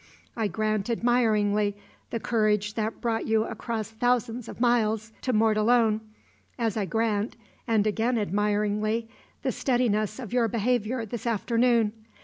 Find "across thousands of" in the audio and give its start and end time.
3.43-4.59